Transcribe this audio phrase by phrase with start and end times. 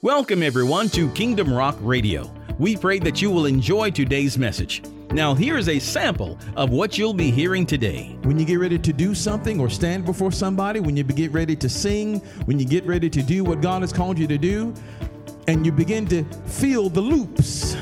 [0.00, 2.32] Welcome, everyone, to Kingdom Rock Radio.
[2.56, 4.80] We pray that you will enjoy today's message.
[5.10, 8.16] Now, here is a sample of what you'll be hearing today.
[8.22, 11.56] When you get ready to do something or stand before somebody, when you get ready
[11.56, 14.72] to sing, when you get ready to do what God has called you to do,
[15.48, 17.76] and you begin to feel the loops,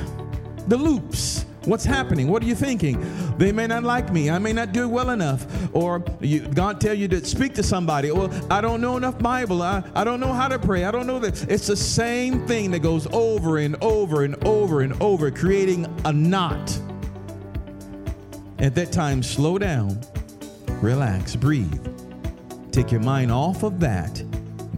[0.68, 2.28] the loops What's happening?
[2.28, 3.04] What are you thinking?
[3.38, 4.30] They may not like me.
[4.30, 5.46] I may not do it well enough.
[5.74, 8.10] Or you, God tell you to speak to somebody.
[8.10, 9.62] Well, I don't know enough Bible.
[9.62, 10.84] I, I don't know how to pray.
[10.84, 11.50] I don't know that.
[11.50, 16.12] It's the same thing that goes over and over and over and over, creating a
[16.12, 16.80] knot.
[18.58, 20.00] At that time, slow down,
[20.80, 21.86] relax, breathe.
[22.72, 24.22] Take your mind off of that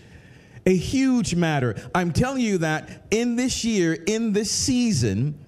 [0.67, 1.77] a huge matter.
[1.95, 5.39] I'm telling you that in this year, in this season,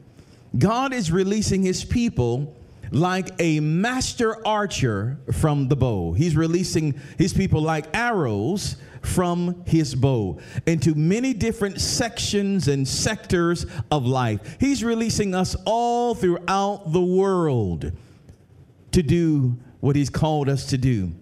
[0.56, 2.54] God is releasing his people
[2.90, 6.12] like a master archer from the bow.
[6.12, 13.66] He's releasing his people like arrows from his bow into many different sections and sectors
[13.90, 14.56] of life.
[14.60, 17.92] He's releasing us all throughout the world
[18.92, 21.12] to do what he's called us to do.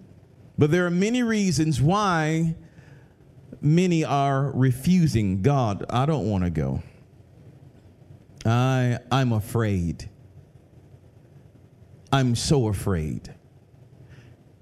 [0.57, 2.55] But there are many reasons why
[3.61, 6.81] many are refusing God, I don't want to go.
[8.43, 10.09] I, I'm afraid.
[12.11, 13.33] I'm so afraid.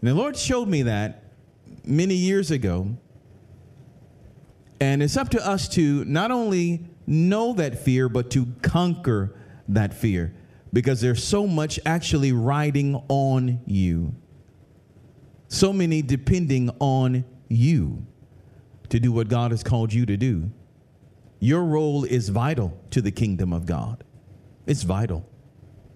[0.02, 1.24] And the Lord showed me that
[1.86, 2.98] many years ago.
[4.82, 9.36] And it's up to us to not only know that fear, but to conquer
[9.68, 10.34] that fear
[10.72, 14.16] because there's so much actually riding on you.
[15.48, 18.06] So many depending on you
[18.90, 20.52] to do what God has called you to do.
[21.40, 24.04] Your role is vital to the kingdom of God.
[24.66, 25.28] It's vital.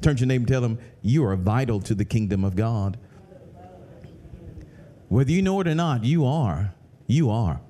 [0.01, 2.97] Turn to your and tell them, You are vital to the kingdom of God.
[5.09, 6.73] Whether you know it or not, you are.
[7.07, 7.61] You are.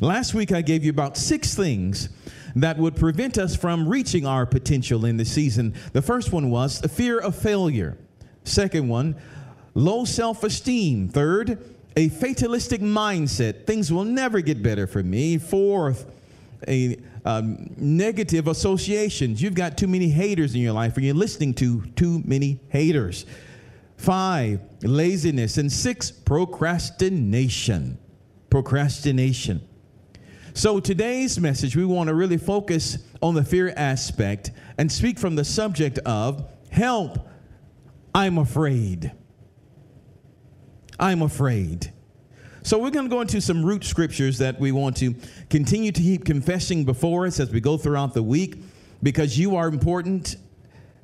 [0.00, 2.08] Last week, I gave you about six things
[2.54, 5.74] that would prevent us from reaching our potential in the season.
[5.92, 7.98] The first one was the fear of failure.
[8.44, 9.16] Second one,
[9.74, 11.08] low self esteem.
[11.08, 13.66] Third, a fatalistic mindset.
[13.66, 15.38] Things will never get better for me.
[15.38, 16.06] Fourth,
[16.68, 19.42] a um, negative associations.
[19.42, 23.26] You've got too many haters in your life, or you're listening to too many haters.
[23.96, 25.56] Five, laziness.
[25.58, 27.98] And six, procrastination.
[28.50, 29.66] Procrastination.
[30.54, 35.34] So, today's message, we want to really focus on the fear aspect and speak from
[35.34, 37.18] the subject of help,
[38.14, 39.12] I'm afraid.
[40.98, 41.92] I'm afraid.
[42.62, 45.14] So we're going to go into some root scriptures that we want to
[45.50, 48.56] continue to keep confessing before us as we go throughout the week
[49.02, 50.36] because you are important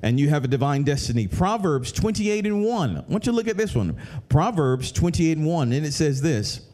[0.01, 1.27] and you have a divine destiny.
[1.27, 2.97] Proverbs 28 and 1.
[2.97, 3.95] I want you to look at this one.
[4.27, 5.71] Proverbs 28 and 1.
[5.71, 6.67] And it says this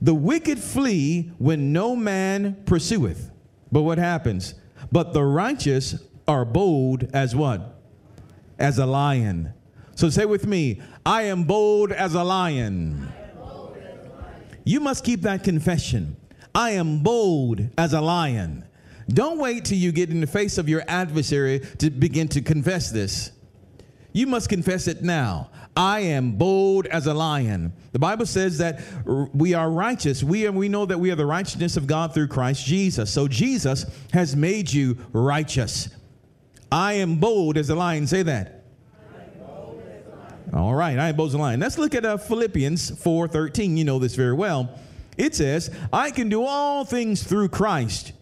[0.00, 3.30] The wicked flee when no man pursueth.
[3.72, 4.54] But what happens?
[4.92, 5.96] But the righteous
[6.28, 7.80] are bold as what?
[8.58, 9.54] As a lion.
[10.00, 13.12] So say with me, I am bold as a lion.
[14.64, 16.16] You must keep that confession.
[16.54, 18.64] I am bold as a lion.
[19.10, 22.90] Don't wait till you get in the face of your adversary to begin to confess
[22.90, 23.32] this.
[24.14, 25.50] You must confess it now.
[25.76, 27.74] I am bold as a lion.
[27.92, 28.80] The Bible says that
[29.34, 30.24] we are righteous.
[30.24, 33.12] We, are, we know that we are the righteousness of God through Christ Jesus.
[33.12, 35.90] So Jesus has made you righteous.
[36.72, 38.06] I am bold as a lion.
[38.06, 38.59] Say that.
[40.52, 41.60] All right, I bows the line.
[41.60, 43.76] Let's look at uh, Philippians 4:13.
[43.76, 44.78] You know this very well.
[45.16, 48.12] It says, "I can do all things through Christ,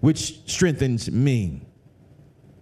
[0.00, 1.62] which strengthens me."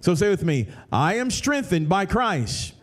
[0.00, 2.74] So say with me, "I am strengthened by Christ,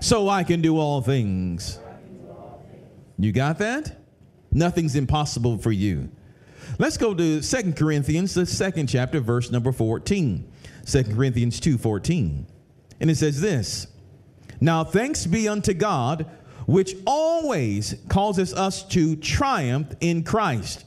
[0.00, 1.78] so I can do all things."
[3.18, 3.98] You got that?
[4.52, 6.08] Nothing's impossible for you.
[6.78, 10.50] Let's go to Second Corinthians, the second chapter, verse number 14.
[10.86, 12.46] 2 Corinthians 2:14.
[13.00, 13.88] And it says this
[14.60, 16.26] Now thanks be unto God,
[16.66, 20.84] which always causes us to triumph in Christ,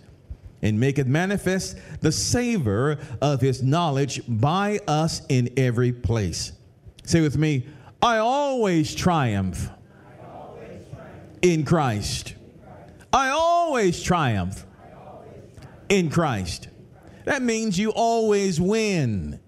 [0.61, 6.51] and maketh manifest the savor of his knowledge by us in every place.
[7.03, 7.65] Say with me,
[8.01, 9.69] I always triumph,
[11.41, 12.35] in Christ.
[13.11, 14.65] I always triumph
[15.89, 16.67] in Christ.
[17.25, 19.39] That means you always win.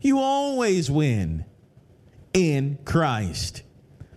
[0.00, 1.44] You always win
[2.34, 3.62] in Christ.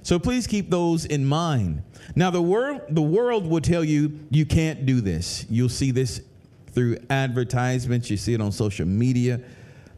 [0.01, 1.83] So please keep those in mind.
[2.15, 5.45] Now the world the world will tell you you can't do this.
[5.49, 6.21] You'll see this
[6.71, 9.41] through advertisements, you see it on social media.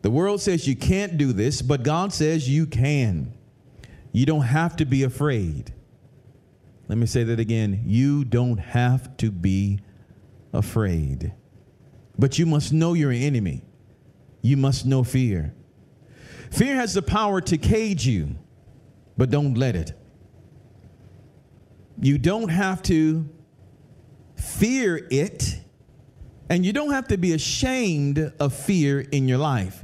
[0.02, 3.34] The world says you can't do this, but God says you can.
[4.12, 5.74] You don't have to be afraid.
[6.88, 7.84] Let me say that again.
[7.86, 9.82] You don't have to be
[10.54, 11.34] afraid.
[12.18, 13.62] But you must know your enemy.
[14.42, 15.54] You must know fear.
[16.52, 18.36] Fear has the power to cage you,
[19.18, 19.94] but don't let it.
[22.02, 23.28] You don't have to
[24.36, 25.60] fear it,
[26.50, 29.84] and you don't have to be ashamed of fear in your life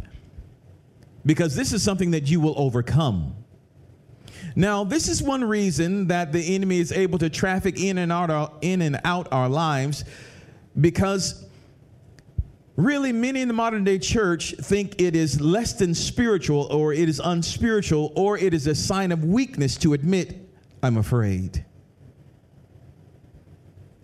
[1.26, 3.36] because this is something that you will overcome.
[4.56, 8.30] Now, this is one reason that the enemy is able to traffic in and out
[8.30, 10.06] our, in and out our lives
[10.80, 11.45] because
[12.76, 17.08] really many in the modern day church think it is less than spiritual or it
[17.08, 20.50] is unspiritual or it is a sign of weakness to admit
[20.84, 21.66] I'm afraid.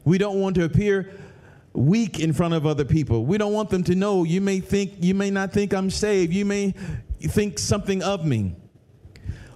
[0.04, 1.12] We don't want to appear
[1.74, 3.26] weak in front of other people.
[3.26, 6.34] We don't want them to know you may think you may not think I'm saved.
[6.34, 6.74] You may
[7.22, 8.56] think something of me.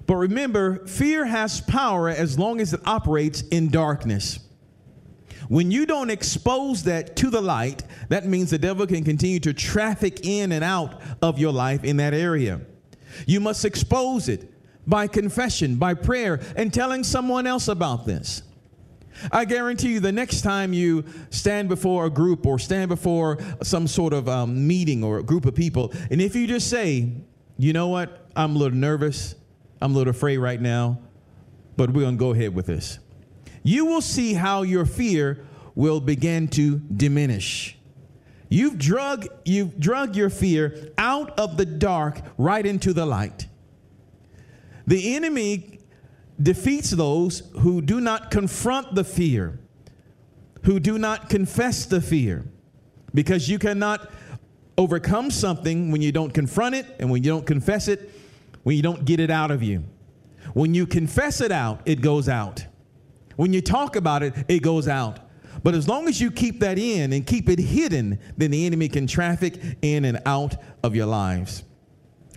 [0.06, 4.40] But remember, fear has power as long as it operates in darkness.
[5.48, 9.54] When you don't expose that to the light, that means the devil can continue to
[9.54, 12.62] traffic in and out of your life in that area.
[13.28, 14.52] You must expose it
[14.88, 18.44] by confession, by prayer, and telling someone else about this.
[19.32, 23.88] I guarantee you, the next time you stand before a group or stand before some
[23.88, 27.14] sort of um, meeting or a group of people, and if you just say,
[27.58, 29.36] you know what, I'm a little nervous,
[29.82, 31.00] I'm a little afraid right now,
[31.78, 33.00] but we're to go ahead with this
[33.66, 37.76] you will see how your fear will begin to diminish.
[38.48, 43.48] You've drug, you've drug your fear out of the dark right into the light.
[44.86, 45.80] The enemy
[46.40, 49.60] defeats those who do not confront the fear,
[50.62, 52.46] who do not confess the fear,
[53.16, 54.12] because you cannot
[54.78, 58.12] overcome something when you don't confront it and when you don't confess it,
[58.62, 59.84] when you don't get it out of you.
[60.54, 62.68] When you confess it out, it goes out.
[63.36, 65.20] When you talk about it, it goes out.
[65.64, 68.88] But as long as you keep that in and keep it hidden, then the enemy
[68.88, 71.64] can traffic in and out of your lives.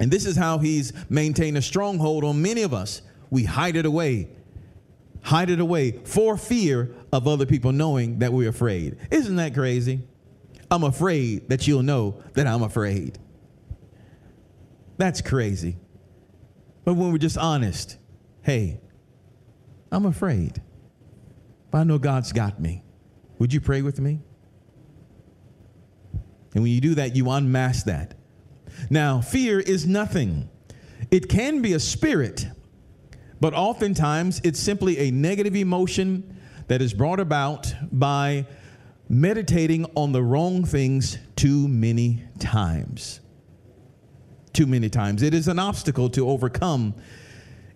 [0.00, 3.02] And this is how he's maintained a stronghold on many of us.
[3.30, 4.28] We hide it away,
[5.22, 8.96] hide it away for fear of other people knowing that we're afraid.
[9.10, 10.00] Isn't that crazy?
[10.70, 13.18] I'm afraid that you'll know that I'm afraid.
[14.96, 15.76] That's crazy.
[16.84, 17.98] But when we're just honest,
[18.42, 18.80] hey,
[19.90, 20.62] I'm afraid.
[21.70, 22.82] But I know God's got me.
[23.38, 24.20] Would you pray with me?
[26.55, 28.15] And when you do that, you unmask that.
[28.91, 30.48] Now, fear is nothing.
[31.10, 32.46] It can be a spirit,
[33.41, 36.37] but oftentimes it's simply a negative emotion
[36.69, 38.46] that is brought about by
[39.08, 43.20] meditating on the wrong things too many times.
[44.53, 45.22] Too many times.
[45.22, 46.94] It is an obstacle to overcome.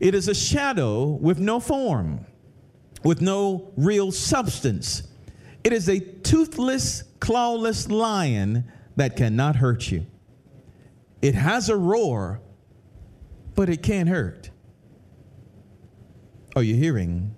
[0.01, 2.27] It is a shadow with no form
[3.05, 5.03] with no real substance.
[5.65, 8.65] It is a toothless, clawless lion
[8.97, 10.07] that cannot hurt you.
[11.21, 12.41] It has a roar,
[13.55, 14.51] but it can't hurt.
[16.57, 17.35] Are you hearing?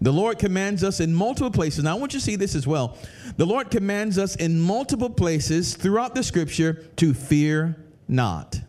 [0.00, 1.84] The Lord commands us in multiple places.
[1.84, 2.98] Now, I want you to see this as well.
[3.38, 8.60] The Lord commands us in multiple places throughout the scripture to fear not.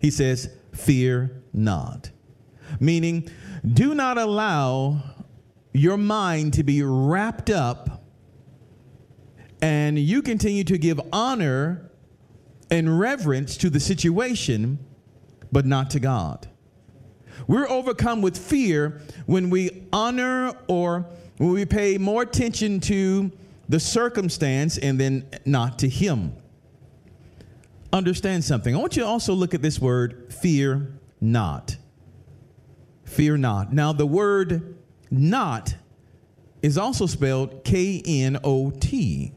[0.00, 2.10] He says, Fear not.
[2.80, 3.28] Meaning,
[3.66, 5.00] do not allow
[5.72, 7.96] your mind to be wrapped up
[9.62, 11.90] and you continue to give honor
[12.70, 14.78] and reverence to the situation,
[15.52, 16.48] but not to God.
[17.46, 21.06] We're overcome with fear when we honor or
[21.38, 23.30] when we pay more attention to
[23.68, 26.34] the circumstance and then not to Him.
[27.92, 28.74] Understand something.
[28.74, 31.76] I want you to also look at this word, fear not.
[33.16, 33.72] Fear not.
[33.72, 34.76] Now, the word
[35.10, 35.74] not
[36.60, 39.32] is also spelled K N O T,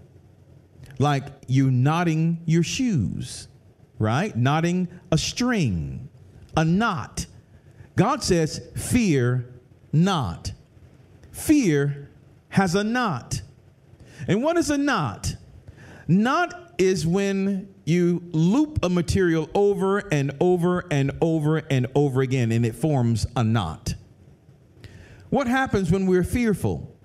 [0.98, 3.48] like you knotting your shoes,
[3.98, 4.36] right?
[4.36, 6.10] Knotting a string,
[6.58, 7.26] a knot.
[7.96, 9.50] God says, Fear
[9.94, 10.52] not.
[11.32, 12.10] Fear
[12.50, 13.42] has a knot.
[14.28, 15.38] And what is a knot?
[16.06, 22.52] Knot is when you loop a material over and over and over and over again,
[22.52, 23.96] and it forms a knot.
[25.30, 26.96] What happens when we're fearful?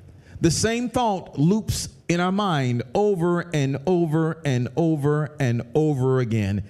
[0.40, 6.64] The same thought loops in our mind over and over and over and over again.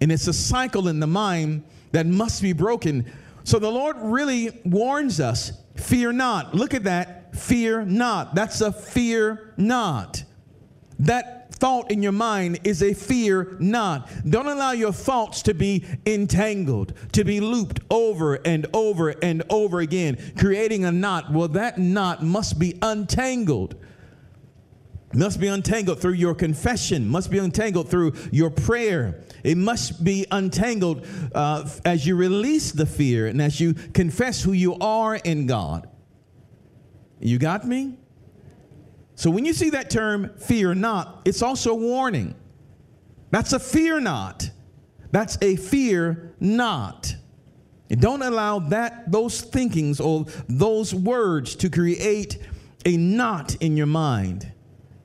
[0.00, 3.10] And it's a cycle in the mind that must be broken.
[3.44, 6.54] So the Lord really warns us fear not.
[6.54, 7.36] Look at that.
[7.36, 8.34] Fear not.
[8.34, 10.24] That's a fear not.
[11.00, 14.10] That thought in your mind is a fear not.
[14.28, 19.80] Don't allow your thoughts to be entangled, to be looped over and over and over
[19.80, 21.30] again, creating a knot.
[21.30, 23.76] Well, that knot must be untangled.
[25.12, 29.22] Must be untangled through your confession, must be untangled through your prayer.
[29.42, 34.52] It must be untangled uh, as you release the fear and as you confess who
[34.52, 35.88] you are in God.
[37.18, 37.98] You got me?
[39.20, 42.34] So when you see that term fear not, it's also a warning.
[43.30, 44.48] That's a fear not.
[45.10, 47.14] That's a fear not.
[47.90, 52.38] And don't allow that those thinkings or those words to create
[52.86, 54.50] a knot in your mind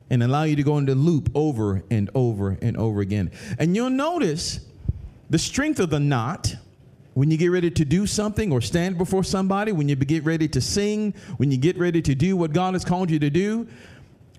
[0.10, 3.32] and allow you to go into loop over and over and over again.
[3.60, 4.62] And you'll notice
[5.30, 6.56] the strength of the knot
[7.16, 10.48] when you get ready to do something or stand before somebody, when you get ready
[10.50, 13.68] to sing, when you get ready to do what God has called you to do,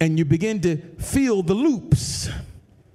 [0.01, 2.29] and you begin to feel the loops.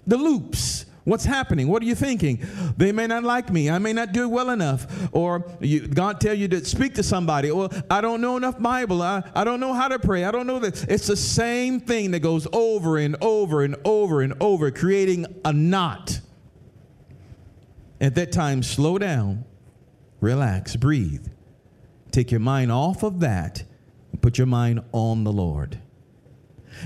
[0.08, 0.86] The loops.
[1.04, 1.68] What's happening?
[1.68, 2.46] What are you thinking?
[2.78, 3.72] They may not like me.
[3.72, 5.10] I may not do it well enough.
[5.12, 7.50] Or you, God tell you to speak to somebody.
[7.50, 9.02] Or I don't know enough Bible.
[9.02, 10.26] I, I don't know how to pray.
[10.26, 10.88] I don't know that.
[10.88, 15.52] It's the same thing that goes over and over and over and over, creating a
[15.52, 16.20] knot.
[18.00, 19.46] At that time, slow down,
[20.20, 21.28] relax, breathe.
[22.12, 23.64] Take your mind off of that
[24.22, 25.81] put your mind on the Lord.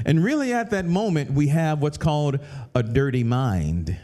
[0.05, 2.39] And really, at that moment, we have what's called
[2.73, 3.97] a dirty mind.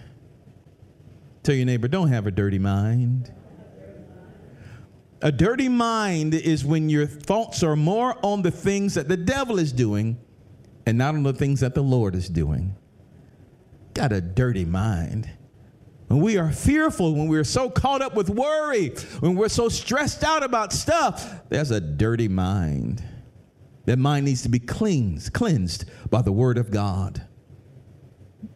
[1.43, 3.33] Tell your neighbor, don't have a dirty mind.
[5.21, 9.59] A dirty mind is when your thoughts are more on the things that the devil
[9.59, 10.17] is doing
[10.85, 12.75] and not on the things that the Lord is doing.
[13.93, 15.29] Got a dirty mind.
[16.07, 20.23] When we are fearful, when we're so caught up with worry, when we're so stressed
[20.23, 23.03] out about stuff, there's a dirty mind.
[23.85, 27.25] That mind needs to be cleansed, cleansed by the word of God.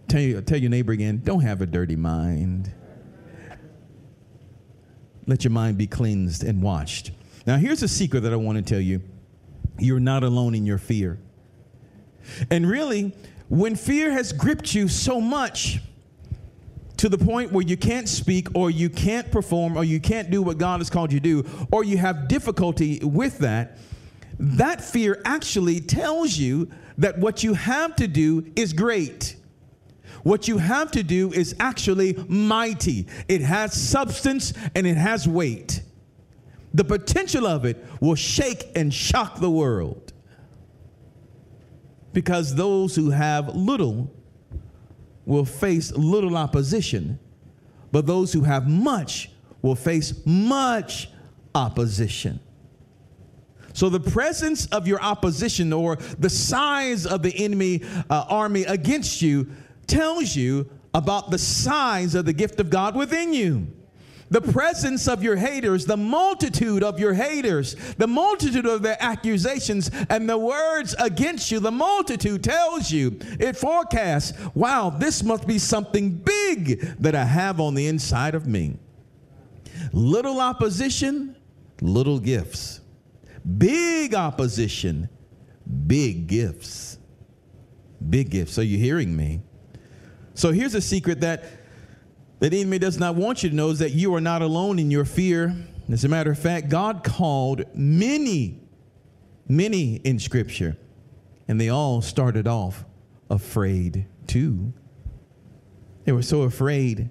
[0.08, 2.72] Tell, you, tell your neighbor again, don't have a dirty mind.
[5.28, 7.12] Let your mind be cleansed and washed.
[7.48, 9.02] Now, here's a secret that I want to tell you
[9.78, 11.20] you're not alone in your fear.
[12.50, 13.14] And really,
[13.50, 15.80] when fear has gripped you so much
[16.98, 20.42] to the point where you can't speak or you can't perform or you can't do
[20.42, 23.78] what God has called you to do, or you have difficulty with that,
[24.40, 29.36] that fear actually tells you that what you have to do is great.
[30.24, 33.08] What you have to do is actually mighty.
[33.28, 35.84] It has substance and it has weight.
[36.74, 40.14] The potential of it will shake and shock the world.
[42.12, 44.12] Because those who have little
[45.26, 47.20] will face little opposition,
[47.92, 49.30] but those who have much
[49.62, 51.10] will face much
[51.54, 52.40] opposition.
[53.76, 59.22] So the presence of your opposition or the size of the enemy uh, army against
[59.22, 59.50] you
[59.86, 63.68] tells you about the size of the gift of God within you.
[64.30, 69.92] The presence of your haters, the multitude of your haters, the multitude of their accusations
[70.10, 75.60] and the words against you, the multitude tells you, it forecasts, wow, this must be
[75.60, 78.78] something big that I have on the inside of me.
[79.92, 81.36] Little opposition,
[81.82, 82.80] little gifts.
[83.58, 85.10] Big opposition,
[85.88, 86.98] big gifts.
[88.10, 88.58] Big gifts.
[88.58, 89.42] Are you hearing me?
[90.34, 91.44] So here's a secret that
[92.40, 94.92] the enemy does not want you to know is that you are not alone in
[94.92, 95.56] your fear.
[95.92, 98.60] As a matter of fact, God called many,
[99.48, 100.76] many in Scripture,
[101.48, 102.84] and they all started off
[103.30, 104.74] afraid too.
[106.04, 107.10] They were so afraid.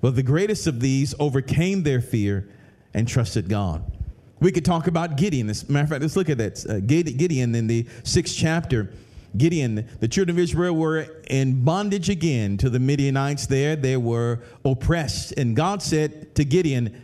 [0.00, 2.48] But the greatest of these overcame their fear
[2.94, 3.97] and trusted God.
[4.40, 5.50] We could talk about Gideon.
[5.50, 6.64] As a matter of fact, let's look at that.
[6.68, 8.92] Uh, Gideon in the sixth chapter.
[9.36, 13.76] Gideon, the children of Israel were in bondage again to the Midianites there.
[13.76, 15.32] They were oppressed.
[15.36, 17.00] And God said to Gideon,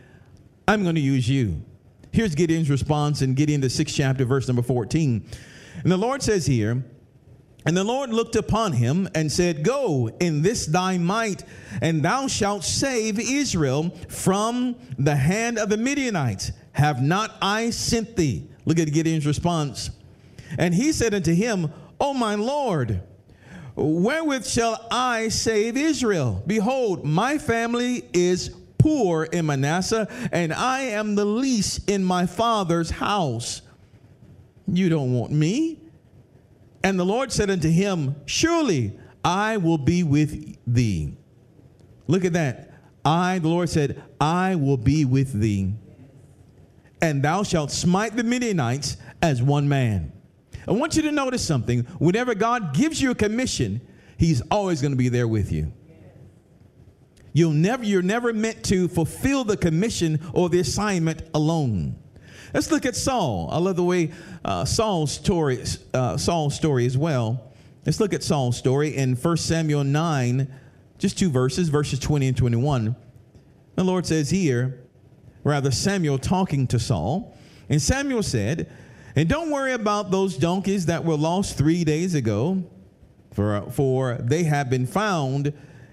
[0.67, 1.63] I'm going to use you.
[2.13, 5.27] Here's Gideon's response in Gideon, the sixth chapter, verse number 14.
[5.83, 6.85] And the Lord says here,
[7.67, 11.45] and the Lord looked upon him and said, Go in this thy might,
[11.81, 16.53] and thou shalt save Israel from the hand of the Midianites.
[16.75, 18.49] Have not I sent thee?
[18.65, 19.91] Look at Gideon's response.
[20.59, 23.03] And he said unto him, O my Lord,
[23.75, 26.43] wherewith shall I save Israel?
[26.47, 32.91] Behold, my family is poor in Manasseh, and I am the least in my father's
[32.91, 33.63] house.
[34.67, 35.81] You don't want me
[36.85, 38.93] and the Lord said unto him, Surely
[39.25, 41.17] I will be with thee.
[42.07, 42.75] Look at that.
[43.07, 45.73] I, the Lord said, I will be with thee.
[47.01, 50.13] And thou shalt smite the Midianites as one man.
[50.67, 51.81] I want you to notice something.
[51.99, 53.81] Whenever God gives you a commission,
[54.17, 55.73] He's always going to be there with you.
[57.33, 61.97] You'll never, you're never meant to fulfill the commission or the assignment alone.
[62.55, 63.49] Let's look at Saul.
[63.51, 64.13] I love the way
[64.45, 67.53] uh, Saul's story, uh, Saul's story as well.
[67.85, 70.55] Let's look at Saul's story in 1 Samuel 9,
[70.99, 72.95] just two verses, verses 20 and 21.
[73.75, 74.84] The Lord says here,
[75.45, 77.37] rather Samuel talking to Saul,
[77.69, 78.71] and Samuel said,
[79.15, 82.65] And don't worry about those donkeys that were lost three days ago,
[83.33, 85.53] for, for they have been found.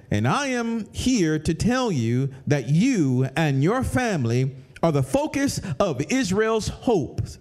[0.09, 5.61] And I am here to tell you that you and your family are the focus
[5.79, 7.39] of Israel's hopes.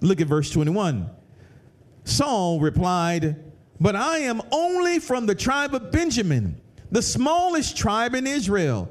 [0.00, 1.10] Look at verse 21.
[2.04, 3.36] Saul replied,
[3.80, 8.90] But I am only from the tribe of Benjamin, the smallest tribe in Israel,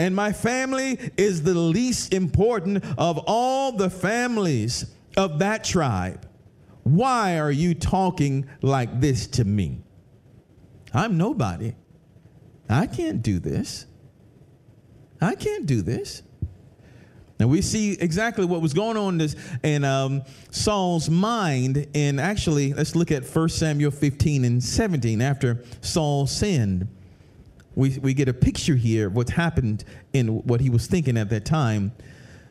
[0.00, 6.26] and my family is the least important of all the families of that tribe.
[6.84, 9.82] Why are you talking like this to me?
[10.94, 11.74] I'm nobody.
[12.66, 13.84] I can't do this.
[15.20, 16.22] I can't do this.
[17.38, 21.88] And we see exactly what was going on in, this, in um, Saul's mind.
[21.94, 25.20] And actually, let's look at 1 Samuel 15 and 17.
[25.20, 26.88] After Saul sinned,
[27.74, 31.30] we, we get a picture here of what happened in what he was thinking at
[31.30, 31.92] that time.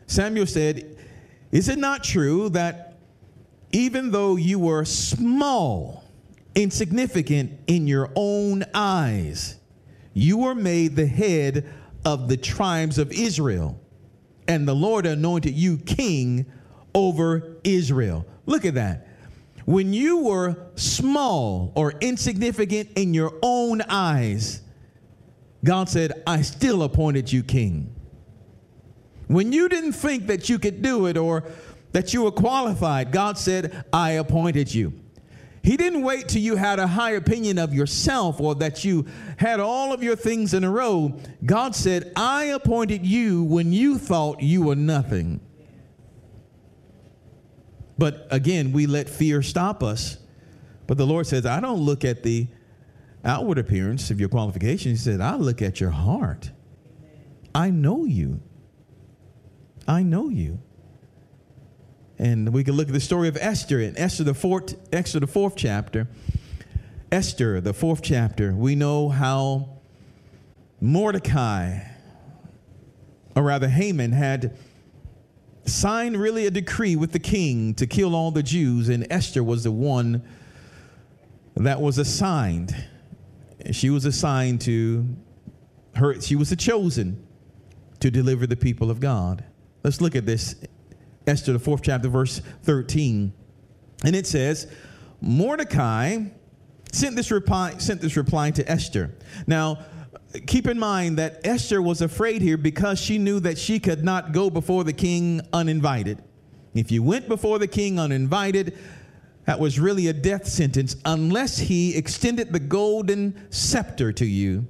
[0.08, 0.98] Samuel said,
[1.52, 2.98] Is it not true that
[3.72, 6.04] even though you were small,
[6.56, 9.58] insignificant in your own eyes,
[10.14, 11.72] you were made the head
[12.06, 13.80] of the tribes of Israel?
[14.50, 16.48] and the Lord anointed you king
[16.96, 18.26] over Israel.
[18.48, 19.08] Look at that.
[19.66, 24.62] When you were small or insignificant in your own eyes,
[25.64, 27.94] God said, I still appointed you king.
[29.28, 31.44] When you didn't think that you could do it or
[31.92, 34.94] that you were qualified, God said, I appointed you.
[35.62, 39.06] He didn't wait till you had a high opinion of yourself or that you
[39.38, 41.20] had all of your things in a row.
[41.46, 45.42] God said, I appointed you when you thought you were nothing.
[47.98, 50.18] But again, we let fear stop us.
[50.88, 52.48] But the Lord says, I don't look at the
[53.24, 55.00] outward appearance of your qualifications.
[55.00, 56.52] He said, I look at your heart.
[57.54, 58.42] I know you.
[59.88, 60.60] I know you.
[62.18, 65.28] And we can look at the story of Esther in Esther the fourth, Esther the
[65.28, 66.08] fourth chapter.
[67.12, 69.80] Esther, the fourth chapter, we know how
[70.80, 71.80] Mordecai,
[73.36, 74.56] or rather Haman, had
[75.66, 79.64] signed really a decree with the king to kill all the Jews, and Esther was
[79.64, 80.24] the one
[81.56, 82.76] that was assigned.
[83.72, 85.06] She was assigned to
[85.96, 87.26] her, she was the chosen
[88.00, 89.44] to deliver the people of God.
[89.84, 90.56] Let's look at this
[91.28, 93.34] Esther, the fourth chapter, verse 13.
[94.06, 94.72] And it says,
[95.22, 96.26] Mordecai
[96.92, 99.14] sent this reply, sent this reply to Esther.
[99.46, 99.86] Now,
[100.48, 104.32] keep in mind that Esther was afraid here because she knew that she could not
[104.32, 106.24] go before the king uninvited.
[106.74, 108.78] If you went before the king uninvited,
[109.50, 114.68] that was really a death sentence unless he extended the golden scepter to you,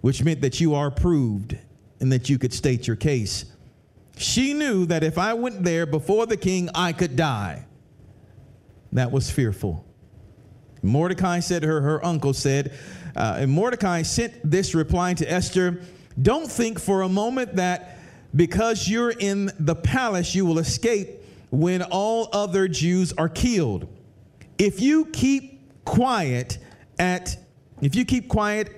[0.00, 1.56] which meant that you are approved
[2.00, 3.44] and that you could state your case.
[4.16, 7.64] She knew that if I went there before the king, I could die.
[8.90, 9.86] That was fearful.
[10.82, 12.76] Mordecai said to her, her uncle said,
[13.14, 15.80] uh, and Mordecai sent this reply to Esther
[16.20, 18.00] Don't think for a moment that
[18.34, 21.21] because you're in the palace, you will escape
[21.52, 23.86] when all other Jews are killed.
[24.58, 26.58] If you keep quiet
[26.98, 27.36] at
[27.80, 28.70] if you keep quiet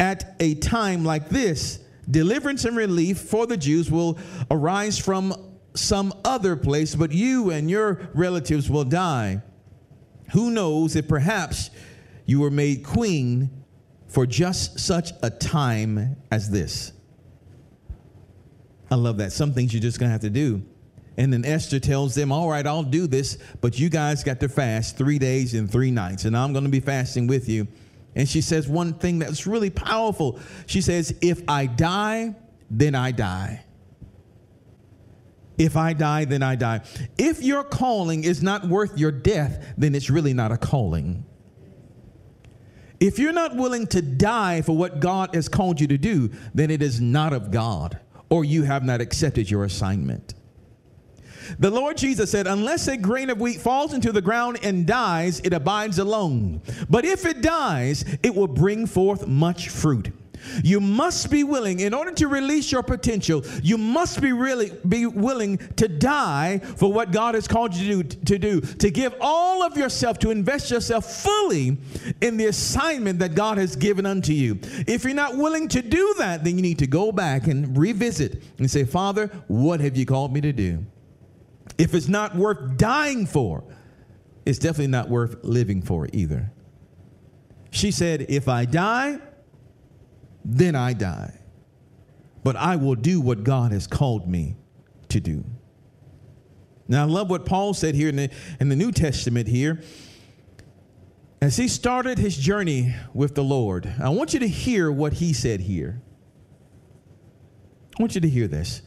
[0.00, 4.18] at a time like this, Deliverance and relief for the Jews will
[4.50, 5.34] arise from
[5.74, 9.42] some other place, but you and your relatives will die.
[10.32, 11.70] Who knows if perhaps
[12.26, 13.64] you were made queen
[14.06, 16.92] for just such a time as this?
[18.90, 19.32] I love that.
[19.32, 20.62] Some things you're just going to have to do.
[21.16, 24.48] And then Esther tells them, All right, I'll do this, but you guys got to
[24.48, 27.68] fast three days and three nights, and I'm going to be fasting with you.
[28.16, 30.40] And she says one thing that's really powerful.
[30.66, 32.34] She says, If I die,
[32.70, 33.64] then I die.
[35.56, 36.80] If I die, then I die.
[37.16, 41.24] If your calling is not worth your death, then it's really not a calling.
[42.98, 46.70] If you're not willing to die for what God has called you to do, then
[46.70, 48.00] it is not of God,
[48.30, 50.34] or you have not accepted your assignment.
[51.58, 55.40] The Lord Jesus said, Unless a grain of wheat falls into the ground and dies,
[55.40, 56.62] it abides alone.
[56.88, 60.12] But if it dies, it will bring forth much fruit.
[60.62, 65.06] You must be willing, in order to release your potential, you must be really be
[65.06, 69.14] willing to die for what God has called you to do, to do, to give
[69.20, 71.78] all of yourself, to invest yourself fully
[72.20, 74.58] in the assignment that God has given unto you.
[74.86, 78.42] If you're not willing to do that, then you need to go back and revisit
[78.58, 80.84] and say, Father, what have you called me to do?
[81.78, 83.64] If it's not worth dying for,
[84.46, 86.52] it's definitely not worth living for either.
[87.70, 89.18] She said, If I die,
[90.44, 91.38] then I die.
[92.44, 94.56] But I will do what God has called me
[95.08, 95.44] to do.
[96.86, 99.80] Now, I love what Paul said here in the, in the New Testament here.
[101.40, 105.32] As he started his journey with the Lord, I want you to hear what he
[105.32, 106.02] said here.
[107.98, 108.82] I want you to hear this.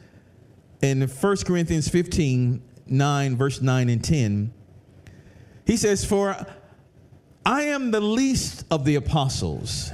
[0.81, 4.53] In 1 Corinthians 15, 9, verse 9 and 10,
[5.65, 6.35] he says, For
[7.45, 9.91] I am the least of the apostles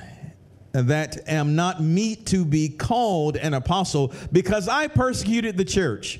[0.71, 6.19] that am not meet to be called an apostle because I persecuted the church.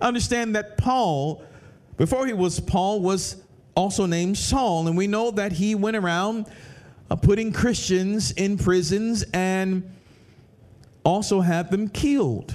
[0.00, 1.44] Understand that Paul,
[1.96, 3.42] before he was Paul, was
[3.74, 6.46] also named Saul, and we know that he went around
[7.10, 9.94] uh, putting Christians in prisons and
[11.04, 12.54] also had them killed.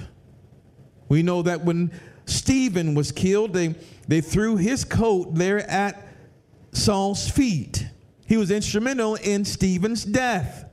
[1.08, 1.92] We know that when
[2.26, 3.74] Stephen was killed, they,
[4.08, 6.08] they threw his coat there at
[6.72, 7.86] Saul's feet.
[8.26, 10.64] He was instrumental in Stephen's death.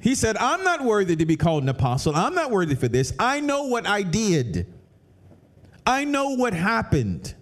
[0.00, 2.16] He said, I'm not worthy to be called an apostle.
[2.16, 3.12] I'm not worthy for this.
[3.18, 4.72] I know what I did,
[5.86, 7.34] I know what happened.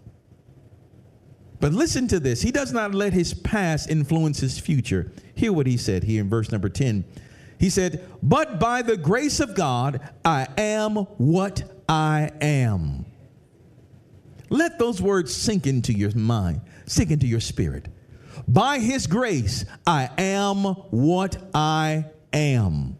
[1.61, 2.41] But listen to this.
[2.41, 5.13] He does not let his past influence his future.
[5.35, 7.05] Hear what he said here in verse number 10.
[7.61, 13.05] He said, But by the grace of God, I am what I am.
[14.49, 17.89] Let those words sink into your mind, sink into your spirit.
[18.49, 22.99] By his grace, I am what I am.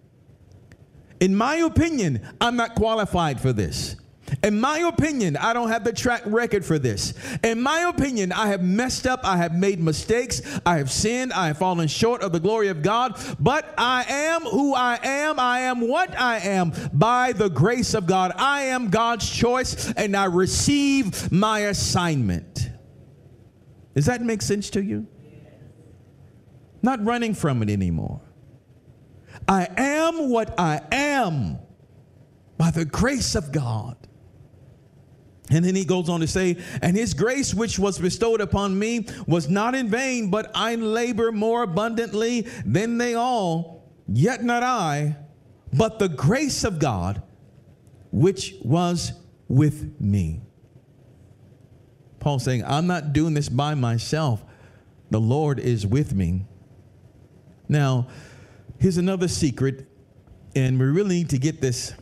[1.21, 3.97] In my opinion, I'm not qualified for this.
[4.43, 7.15] In my opinion, I don't have the track record for this.
[7.43, 9.21] In my opinion, I have messed up.
[9.25, 10.43] I have made mistakes.
[10.65, 11.33] I have sinned.
[11.33, 13.19] I have fallen short of the glory of God.
[13.39, 15.39] But I am who I am.
[15.39, 18.33] I am what I am by the grace of God.
[18.37, 22.71] I am God's choice and I receive my assignment.
[23.95, 25.07] Does that make sense to you?
[26.83, 28.21] Not running from it anymore.
[29.49, 31.59] I am what I am
[32.57, 33.97] by the grace of God.
[35.51, 39.07] And then he goes on to say, And his grace which was bestowed upon me
[39.27, 45.17] was not in vain, but I labor more abundantly than they all, yet not I,
[45.73, 47.23] but the grace of God
[48.13, 49.13] which was
[49.49, 50.41] with me.
[52.21, 54.45] Paul saying, I'm not doing this by myself.
[55.11, 56.45] The Lord is with me.
[57.69, 58.09] Now,
[58.81, 59.87] Here's another secret,
[60.57, 61.93] and we really need to get this.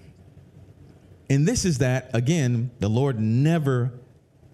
[1.31, 3.93] And this is that, again, the Lord never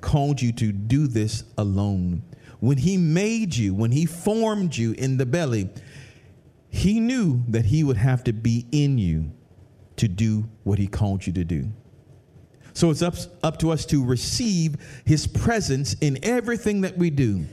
[0.01, 2.23] called you to do this alone.
[2.61, 5.71] When He made you, when He formed you in the belly,
[6.69, 9.31] He knew that He would have to be in you
[9.97, 11.71] to do what He called you to do.
[12.73, 17.47] So it's up, up to us to receive His presence in everything that we do.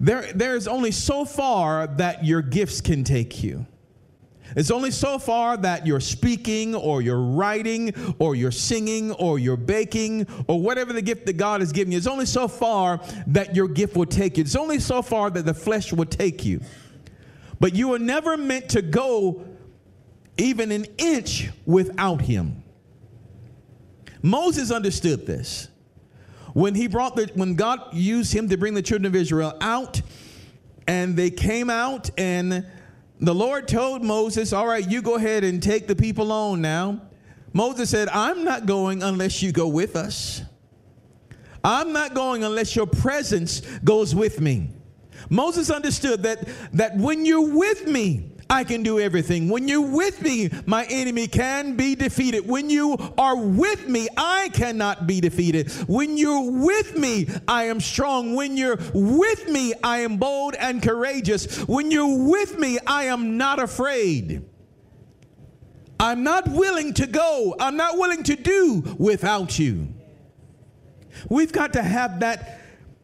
[0.00, 3.66] There, there is only so far that your gifts can take you.
[4.56, 9.56] It's only so far that you're speaking or you're writing or you're singing or you're
[9.56, 11.98] baking or whatever the gift that God has given you.
[11.98, 14.42] It's only so far that your gift will take you.
[14.42, 16.60] It's only so far that the flesh will take you.
[17.60, 19.46] But you are never meant to go
[20.36, 22.62] even an inch without him.
[24.22, 25.68] Moses understood this.
[26.52, 30.00] When he brought the when God used him to bring the children of Israel out
[30.88, 32.66] and they came out and
[33.20, 37.02] the Lord told Moses, All right, you go ahead and take the people on now.
[37.52, 40.42] Moses said, I'm not going unless you go with us.
[41.62, 44.70] I'm not going unless your presence goes with me.
[45.28, 49.48] Moses understood that, that when you're with me, I can do everything.
[49.48, 52.48] When you're with me, my enemy can be defeated.
[52.48, 55.70] When you are with me, I cannot be defeated.
[55.86, 58.34] When you're with me, I am strong.
[58.34, 61.60] When you're with me, I am bold and courageous.
[61.68, 64.44] When you're with me, I am not afraid.
[66.00, 67.54] I'm not willing to go.
[67.60, 69.94] I'm not willing to do without you.
[71.28, 72.59] We've got to have that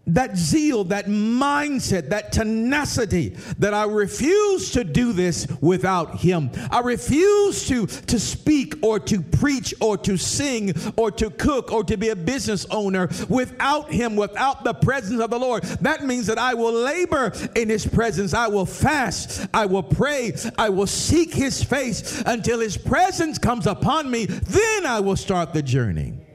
[0.06, 6.50] that zeal, that mindset, that tenacity that I refuse to do this without him.
[6.70, 11.82] I refuse to, to speak or to preach or to sing or to cook or
[11.84, 15.64] to be a business owner without him, without the presence of the Lord.
[15.64, 18.32] That means that I will labor in his presence.
[18.32, 19.48] I will fast.
[19.52, 20.32] I will pray.
[20.58, 24.26] I will seek his face until his presence comes upon me.
[24.26, 26.25] Then I will start the journey.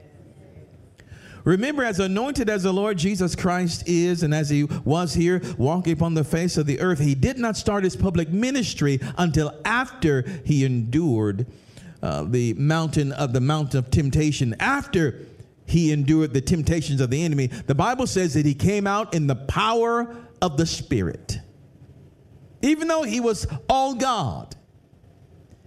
[1.44, 5.94] Remember, as anointed as the Lord Jesus Christ is, and as he was here walking
[5.94, 10.24] upon the face of the earth, he did not start his public ministry until after
[10.46, 11.48] he endured
[12.04, 14.56] uh, the mountain of the mountain of temptation.
[14.60, 15.20] After
[15.66, 19.28] he endured the temptations of the enemy, the Bible says that he came out in
[19.28, 21.40] the power of the Spirit.
[22.62, 24.56] Even though he was all God,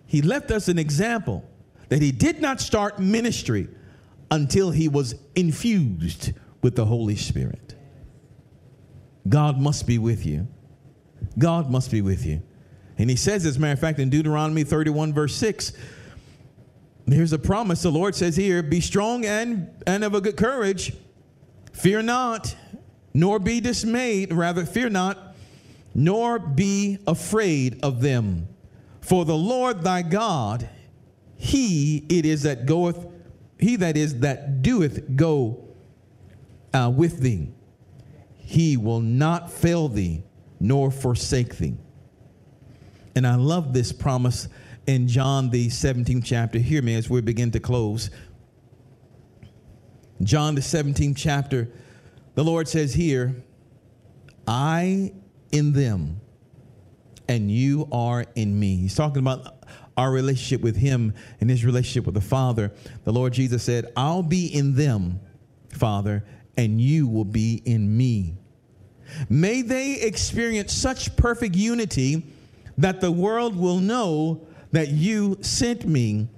[0.07, 1.45] he left us an example
[1.89, 3.69] that he did not start ministry
[4.35, 7.77] until he was infused with the Holy Spirit.
[9.29, 10.49] God must be with you.
[11.39, 12.43] God must be with you.
[12.99, 15.73] And he says, as a matter of fact, in Deuteronomy 31, verse 6,
[17.07, 17.83] here's a promise.
[17.83, 20.93] The Lord says here, Be strong and, and of a good courage.
[21.73, 22.57] Fear not,
[23.15, 24.33] nor be dismayed.
[24.33, 25.37] Rather, fear not,
[25.95, 28.49] nor be afraid of them.
[29.01, 30.69] For the Lord thy God,
[31.37, 33.14] he it is that goeth
[33.59, 35.69] he that is that doeth go
[36.73, 37.49] uh, with thee.
[38.37, 40.23] He will not fail thee
[40.61, 41.75] nor forsake thee.
[43.17, 44.49] And I love this promise
[44.87, 46.59] in John, the 17th chapter.
[46.59, 48.11] Hear me as we begin to close.
[50.23, 51.71] John, the 17th chapter,
[52.35, 53.35] the Lord says here,
[54.47, 55.13] I
[55.53, 56.21] in them,
[57.29, 58.77] and you are in me.
[58.77, 59.64] He's talking about
[59.97, 62.73] our relationship with Him and His relationship with the Father,
[63.05, 65.21] the Lord Jesus said, I'll be in them,
[65.69, 66.25] Father,
[66.57, 68.37] and you will be in me.
[69.29, 72.25] May they experience such perfect unity
[72.79, 76.29] that the world will know that you sent me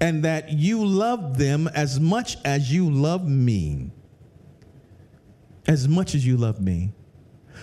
[0.00, 3.90] and that you love them as much as you love me.
[5.68, 6.92] As much as you love me.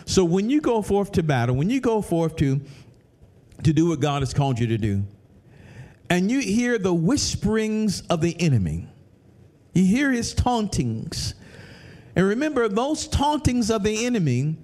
[0.06, 2.62] So when you go forth to battle, when you go forth to,
[3.64, 5.04] to do what God has called you to do,
[6.10, 8.88] and you hear the whisperings of the enemy.
[9.74, 11.36] You hear his tauntings.
[12.16, 14.58] And remember, those tauntings of the enemy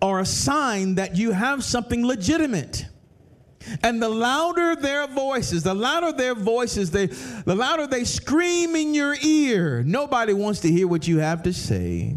[0.00, 2.86] are a sign that you have something legitimate.
[3.82, 8.94] And the louder their voices, the louder their voices, they, the louder they scream in
[8.94, 9.82] your ear.
[9.82, 12.16] Nobody wants to hear what you have to say.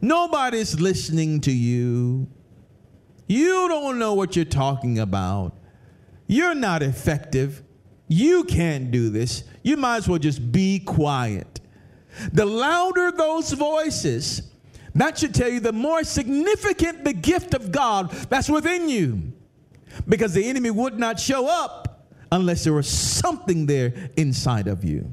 [0.00, 2.28] Nobody's listening to you.
[3.28, 5.61] You don't know what you're talking about.
[6.32, 7.62] You're not effective.
[8.08, 9.44] You can't do this.
[9.62, 11.60] You might as well just be quiet.
[12.32, 14.50] The louder those voices,
[14.94, 19.34] that should tell you the more significant the gift of God that's within you.
[20.08, 25.10] Because the enemy would not show up unless there was something there inside of you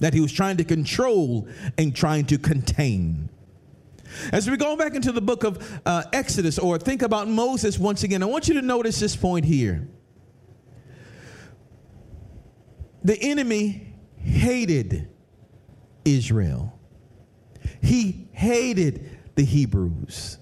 [0.00, 3.28] that he was trying to control and trying to contain.
[4.32, 8.04] As we go back into the book of uh, Exodus or think about Moses once
[8.04, 9.86] again, I want you to notice this point here.
[13.04, 15.08] The enemy hated
[16.04, 16.78] Israel.
[17.82, 20.38] He hated the Hebrews.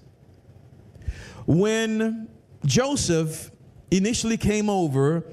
[1.45, 2.29] When
[2.65, 3.51] Joseph
[3.91, 5.25] initially came over,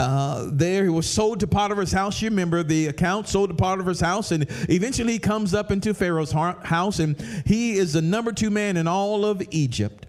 [0.00, 2.20] uh, there he was sold to Potiphar's house.
[2.20, 6.32] You remember the account sold to Potiphar's house, and eventually he comes up into Pharaoh's
[6.32, 10.03] house, and he is the number two man in all of Egypt.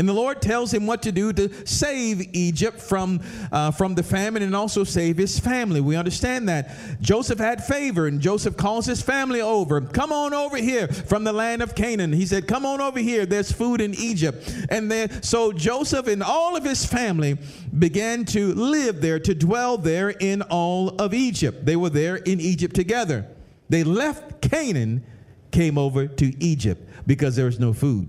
[0.00, 3.20] And the Lord tells him what to do to save Egypt from,
[3.52, 5.82] uh, from the famine and also save his family.
[5.82, 6.74] We understand that.
[7.02, 9.82] Joseph had favor, and Joseph calls his family over.
[9.82, 12.14] Come on over here from the land of Canaan.
[12.14, 13.26] He said, Come on over here.
[13.26, 14.50] There's food in Egypt.
[14.70, 17.36] And then, so Joseph and all of his family
[17.78, 21.66] began to live there, to dwell there in all of Egypt.
[21.66, 23.26] They were there in Egypt together.
[23.68, 25.04] They left Canaan,
[25.50, 28.08] came over to Egypt because there was no food.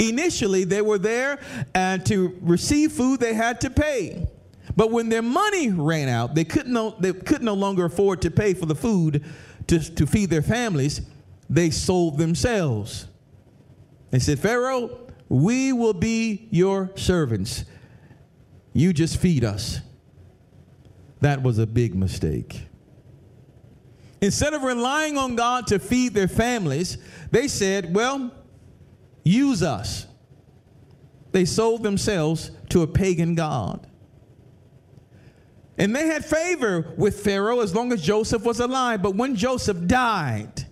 [0.00, 1.38] Initially, they were there
[1.74, 4.26] and to receive food, they had to pay.
[4.74, 8.30] But when their money ran out, they could no, they could no longer afford to
[8.30, 9.24] pay for the food
[9.66, 11.02] to, to feed their families.
[11.50, 13.08] They sold themselves.
[14.10, 17.64] They said, Pharaoh, We will be your servants.
[18.72, 19.80] You just feed us.
[21.20, 22.62] That was a big mistake.
[24.22, 26.96] Instead of relying on God to feed their families,
[27.30, 28.32] they said, Well,
[29.24, 30.06] use us.
[31.32, 33.86] They sold themselves to a pagan God.
[35.78, 39.00] And they had favor with Pharaoh as long as Joseph was alive.
[39.02, 40.66] But when Joseph died,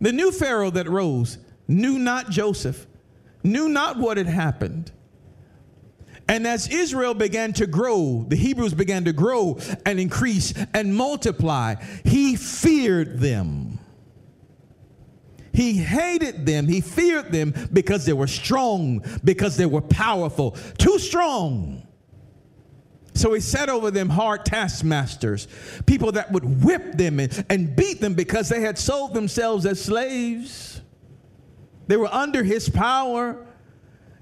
[0.00, 2.86] the new Pharaoh that rose knew not Joseph,
[3.44, 4.90] knew not what had happened.
[6.28, 11.74] And as Israel began to grow, the Hebrews began to grow and increase and multiply,
[12.04, 13.71] he feared them.
[15.52, 16.66] He hated them.
[16.66, 21.86] He feared them because they were strong, because they were powerful, too strong.
[23.14, 25.46] So he set over them hard taskmasters,
[25.84, 29.82] people that would whip them and, and beat them because they had sold themselves as
[29.82, 30.80] slaves.
[31.88, 33.46] They were under his power.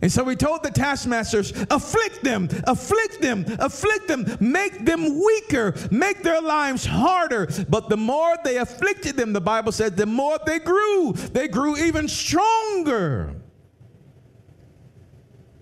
[0.02, 5.74] And so he told the taskmasters, afflict them, afflict them, afflict them, make them weaker,
[5.90, 7.48] make their lives harder.
[7.68, 11.12] But the more they afflicted them, the Bible says, the more they grew.
[11.12, 13.34] They grew even stronger.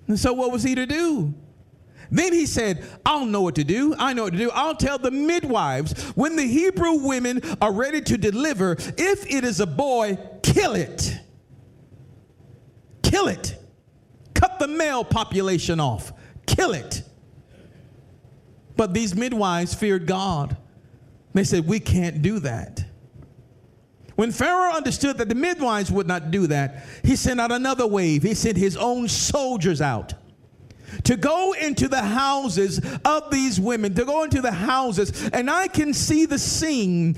[0.06, 1.34] And so what was he to do?
[2.10, 3.94] Then he said, I'll know what to do.
[3.98, 4.50] I know what to do.
[4.52, 9.60] I'll tell the midwives when the Hebrew women are ready to deliver, if it is
[9.60, 11.18] a boy, kill it.
[13.02, 13.56] Kill it.
[14.58, 16.12] The male population off.
[16.46, 17.02] Kill it.
[18.76, 20.56] But these midwives feared God.
[21.34, 22.84] They said, We can't do that.
[24.16, 28.24] When Pharaoh understood that the midwives would not do that, he sent out another wave.
[28.24, 30.14] He sent his own soldiers out
[31.04, 35.68] to go into the houses of these women, to go into the houses, and I
[35.68, 37.14] can see the scene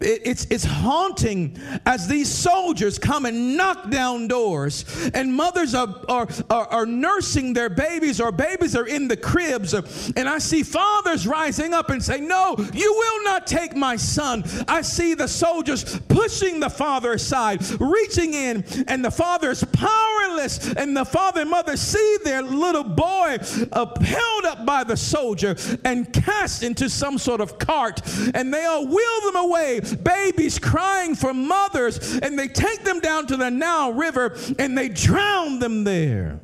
[0.00, 6.26] it's, it's haunting as these soldiers come and knock down doors, and mothers are, are,
[6.48, 9.74] are, are nursing their babies, or babies are in the cribs.
[9.74, 14.44] And I see fathers rising up and say, No, you will not take my son.
[14.66, 20.72] I see the soldiers pushing the father aside, reaching in, and the father is powerless.
[20.74, 23.38] And the father and mother see their little boy
[23.72, 28.00] uh, held up by the soldier and cast into some sort of cart,
[28.34, 33.26] and they all wheel them away babies crying for mothers, and they take them down
[33.26, 36.40] to the Nile River and they drown them there.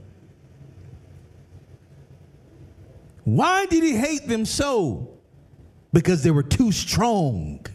[3.25, 5.19] Why did he hate them so?
[5.93, 7.67] Because they were too strong,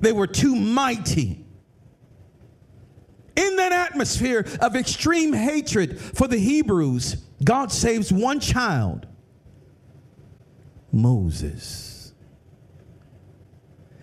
[0.00, 1.44] they were too mighty.
[3.36, 9.06] In that atmosphere of extreme hatred for the Hebrews, God saves one child
[10.92, 11.89] Moses.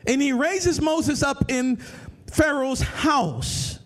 [0.08, 1.78] And he raises Moses up in
[2.32, 3.80] Pharaoh's house.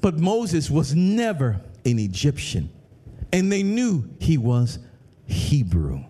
[0.00, 2.70] But Moses was never an Egyptian,
[3.32, 4.78] and they knew he was
[5.26, 6.04] Hebrew.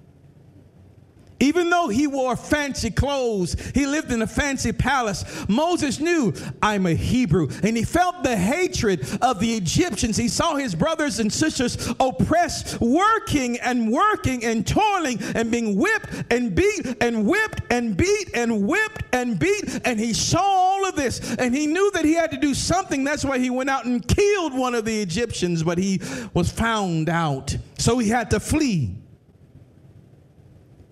[1.38, 6.87] Even though he wore fancy clothes, he lived in a fancy palace, Moses knew, I'm
[6.87, 7.49] a Hebrew.
[7.62, 10.16] And he felt the hatred of the Egyptians.
[10.16, 16.09] He saw his brothers and sisters oppressed, working and working and toiling and being whipped
[16.31, 19.81] and beat and whipped and beat and whipped and beat.
[19.85, 23.05] And he saw all of this and he knew that he had to do something.
[23.05, 26.01] That's why he went out and killed one of the Egyptians, but he
[26.33, 27.57] was found out.
[27.79, 28.94] So he had to flee.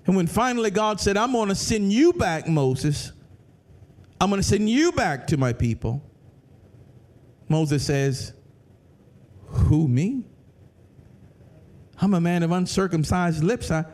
[0.07, 3.13] And when finally God said, I'm going to send you back, Moses,
[4.21, 6.03] I'm going to send you back to my people,
[7.49, 8.33] Moses says,
[9.47, 10.25] Who, me?
[12.01, 13.71] I'm a man of uncircumcised lips.
[13.71, 13.85] I,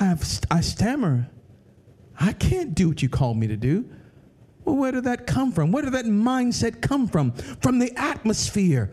[0.00, 1.30] I, have, I stammer.
[2.18, 3.88] I can't do what you called me to do.
[4.64, 5.70] Well, where did that come from?
[5.70, 7.32] Where did that mindset come from?
[7.32, 8.90] From the atmosphere.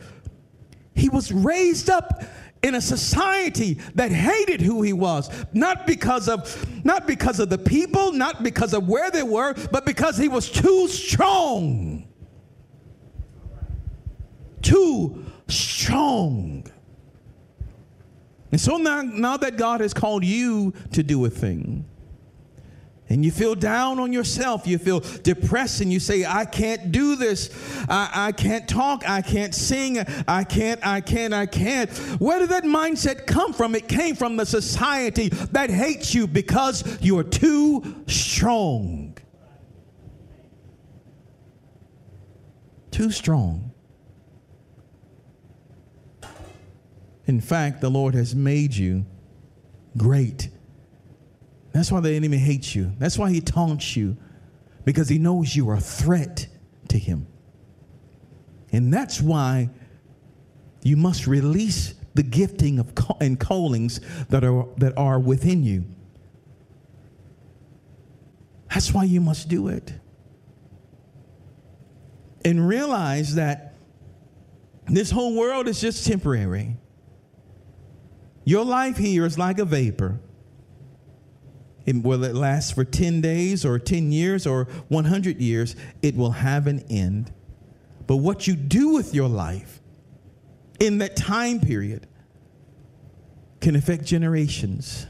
[0.96, 2.24] He was raised up
[2.64, 7.58] in a society that hated who he was not because of not because of the
[7.58, 12.08] people not because of where they were but because he was too strong.
[14.62, 16.66] Too strong.
[18.52, 21.86] And so now, now that god has called you to do a thing
[23.14, 27.16] and you feel down on yourself, you feel depressed, and you say, I can't do
[27.16, 27.52] this.
[27.88, 29.08] I, I can't talk.
[29.08, 30.00] I can't sing.
[30.28, 31.92] I can't, I can't, I can't.
[32.20, 33.76] Where did that mindset come from?
[33.76, 39.16] It came from the society that hates you because you're too strong.
[42.90, 43.74] Too strong.
[47.28, 49.06] In fact, the Lord has made you
[49.96, 50.50] great
[51.74, 52.94] that's why the enemy hates you.
[53.00, 54.16] That's why he taunts you,
[54.86, 56.48] because he knows you are a threat
[56.90, 57.28] to him.
[58.72, 59.70] And that's why
[60.84, 65.86] You must release the gifting of and callings that are that are within you.
[68.70, 69.94] That's why you must do it.
[72.44, 73.76] And realize that
[74.88, 76.76] this whole world is just temporary.
[78.44, 80.20] Your life here is like a vapor.
[81.86, 85.76] Will it last for 10 days or 10 years or 100 years?
[86.02, 87.32] It will have an end.
[88.08, 89.82] But what you do with your life
[90.80, 92.08] in that time period
[93.62, 95.08] can affect generations.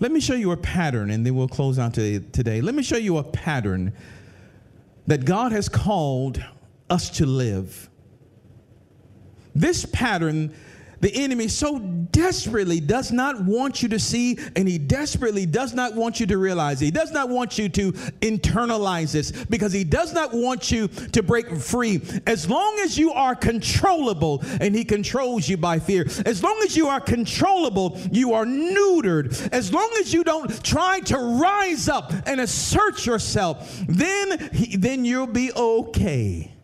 [0.00, 2.60] Let me show you a pattern and then we'll close out today.
[2.60, 3.94] Let me show you a pattern
[5.06, 6.42] that God has called
[6.90, 7.88] us to live.
[9.54, 10.54] This pattern
[11.00, 15.94] the enemy so desperately does not want you to see, and he desperately does not
[15.94, 16.80] want you to realize.
[16.80, 21.22] He does not want you to internalize this because he does not want you to
[21.22, 22.00] break free.
[22.26, 26.76] As long as you are controllable, and he controls you by fear, as long as
[26.76, 29.48] you are controllable, you are neutered.
[29.52, 35.26] As long as you don't try to rise up and assert yourself, then, then you'll
[35.26, 36.55] be okay.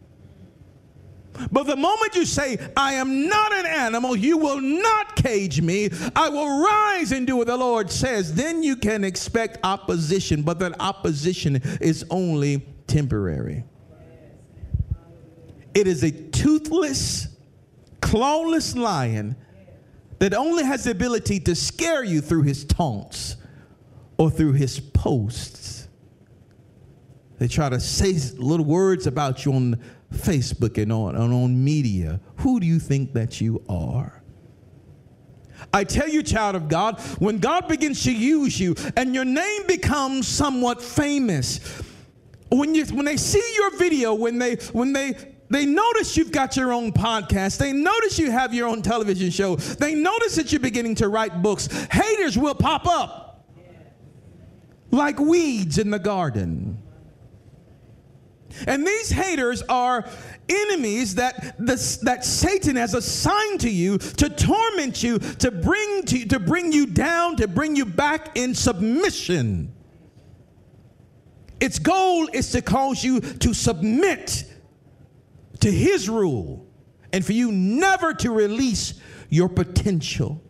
[1.50, 5.90] But the moment you say, I am not an animal, you will not cage me,
[6.14, 10.42] I will rise and do what the Lord says, then you can expect opposition.
[10.42, 13.64] But that opposition is only temporary.
[15.74, 17.28] It is a toothless,
[18.00, 19.36] clawless lion
[20.18, 23.36] that only has the ability to scare you through his taunts
[24.18, 25.88] or through his posts.
[27.38, 29.82] They try to say little words about you on
[30.12, 32.20] Facebook and on, and on media.
[32.38, 34.22] Who do you think that you are?
[35.72, 39.66] I tell you, child of God, when God begins to use you and your name
[39.66, 41.60] becomes somewhat famous,
[42.50, 45.14] when you when they see your video, when they when they
[45.48, 47.58] they notice you've got your own podcast.
[47.58, 49.56] They notice you have your own television show.
[49.56, 51.68] They notice that you're beginning to write books.
[51.90, 53.46] Haters will pop up
[54.90, 56.71] like weeds in the garden.
[58.66, 60.08] And these haters are
[60.48, 66.26] enemies that, the, that Satan has assigned to you to torment you, to bring, to,
[66.26, 69.72] to bring you down, to bring you back in submission.
[71.60, 74.44] Its goal is to cause you to submit
[75.60, 76.66] to his rule
[77.12, 78.94] and for you never to release
[79.28, 80.41] your potential.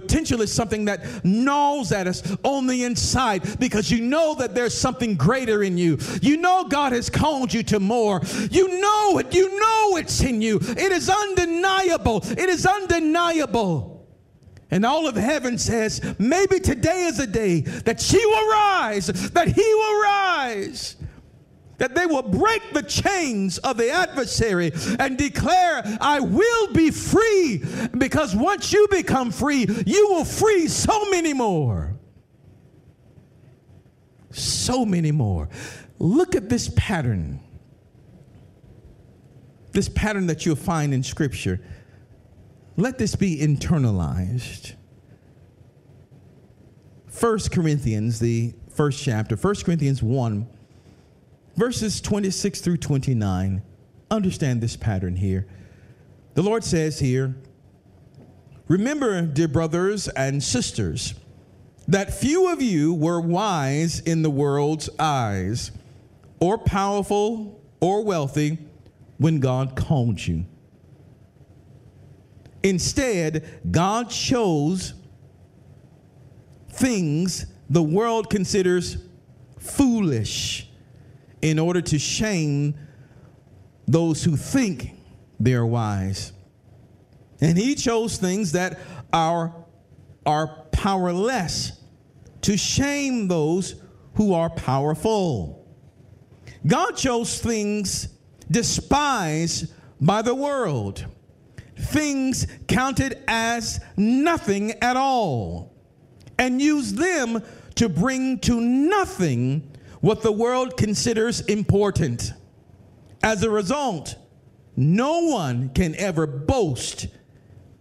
[0.00, 4.76] Potential is something that gnaws at us on the inside because you know that there's
[4.76, 5.96] something greater in you.
[6.20, 8.20] You know God has called you to more.
[8.50, 9.34] You know it.
[9.34, 10.58] You know it's in you.
[10.60, 12.20] It is undeniable.
[12.24, 14.06] It is undeniable.
[14.70, 19.48] And all of heaven says, maybe today is a day that she will rise, that
[19.48, 20.95] he will rise
[21.78, 27.62] that they will break the chains of the adversary and declare, I will be free.
[27.96, 31.96] Because once you become free, you will free so many more.
[34.30, 35.48] So many more.
[35.98, 37.40] Look at this pattern.
[39.72, 41.60] This pattern that you'll find in Scripture.
[42.76, 44.74] Let this be internalized.
[47.08, 50.46] First Corinthians, the first chapter, First Corinthians 1
[51.56, 53.62] verses 26 through 29.
[54.10, 55.46] Understand this pattern here.
[56.34, 57.34] The Lord says here,
[58.68, 61.14] Remember, dear brothers and sisters,
[61.88, 65.70] that few of you were wise in the world's eyes,
[66.40, 68.58] or powerful, or wealthy
[69.18, 70.44] when God called you.
[72.62, 74.94] Instead, God chose
[76.70, 78.98] things the world considers
[79.58, 80.68] foolish
[81.46, 82.74] in order to shame
[83.86, 84.90] those who think
[85.38, 86.32] they're wise.
[87.40, 88.80] And he chose things that
[89.12, 89.54] are,
[90.24, 91.80] are powerless
[92.42, 93.76] to shame those
[94.14, 95.64] who are powerful.
[96.66, 98.08] God chose things
[98.50, 101.06] despised by the world,
[101.76, 105.72] things counted as nothing at all,
[106.38, 107.40] and used them
[107.76, 112.32] to bring to nothing what the world considers important.
[113.22, 114.16] As a result,
[114.76, 117.06] no one can ever boast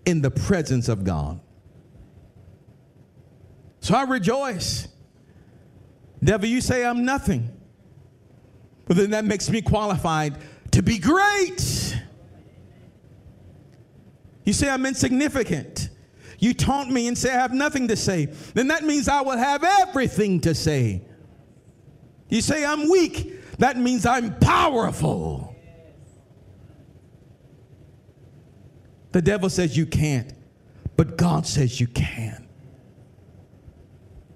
[0.05, 1.39] in the presence of God.
[3.81, 4.87] So I rejoice.
[6.23, 7.49] Devil, you say I'm nothing.
[8.87, 10.37] But then that makes me qualified
[10.71, 11.99] to be great.
[14.43, 15.89] You say I'm insignificant.
[16.39, 18.25] You taunt me and say I have nothing to say.
[18.53, 21.01] Then that means I will have everything to say.
[22.35, 23.57] You say, I'm weak.
[23.59, 25.55] That means I'm powerful.
[29.13, 30.33] The devil says you can't,
[30.97, 32.45] but God says you can.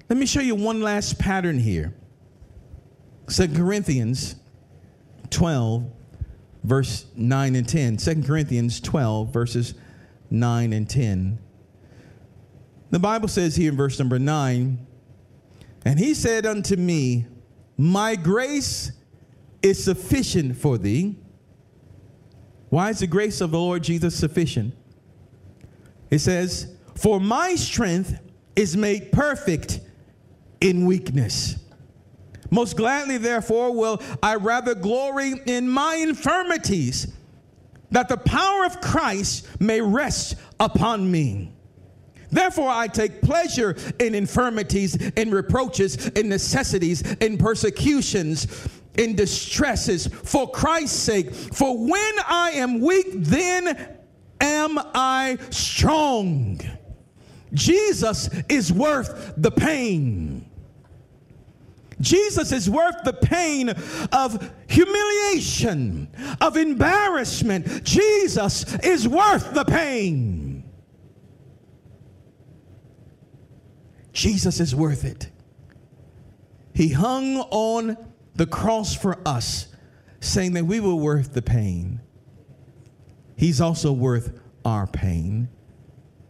[0.07, 1.93] Let me show you one last pattern here.
[3.27, 4.35] 2 Corinthians
[5.29, 5.83] 12,
[6.63, 7.97] verse 9 and 10.
[7.97, 9.73] 2 Corinthians 12, verses
[10.29, 11.37] 9 and 10.
[12.91, 14.87] The Bible says here in verse number 9,
[15.83, 17.25] and he said unto me,
[17.79, 18.91] My grace
[19.61, 21.15] is sufficient for thee.
[22.67, 24.75] Why is the grace of the Lord Jesus sufficient?
[26.11, 28.19] It says, For my strength
[28.53, 29.79] is made perfect
[30.59, 31.55] in weakness.
[32.51, 37.13] Most gladly, therefore, will I rather glory in my infirmities,
[37.91, 41.53] that the power of Christ may rest upon me.
[42.31, 50.49] Therefore, I take pleasure in infirmities, in reproaches, in necessities, in persecutions, in distresses, for
[50.49, 51.33] Christ's sake.
[51.33, 53.97] For when I am weak, then
[54.39, 56.61] am I strong.
[57.53, 60.45] Jesus is worth the pain.
[62.01, 63.69] Jesus is worth the pain
[64.11, 66.07] of humiliation,
[66.39, 67.83] of embarrassment.
[67.83, 70.38] Jesus is worth the pain.
[74.19, 75.29] Jesus is worth it.
[76.73, 77.95] He hung on
[78.35, 79.69] the cross for us,
[80.19, 82.01] saying that we were worth the pain.
[83.37, 85.47] He's also worth our pain.